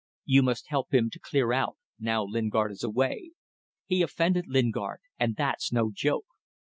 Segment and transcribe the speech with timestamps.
[0.25, 3.33] "You must help him to clear out, now Lingard is away.
[3.85, 6.25] He offended Lingard, and that's no joke.